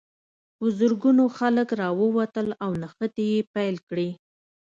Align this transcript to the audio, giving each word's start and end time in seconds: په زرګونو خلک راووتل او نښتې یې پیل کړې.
په 0.57 0.65
زرګونو 0.79 1.23
خلک 1.37 1.67
راووتل 1.81 2.47
او 2.63 2.71
نښتې 2.81 3.25
یې 3.33 3.39
پیل 3.53 3.75
کړې. 3.89 4.09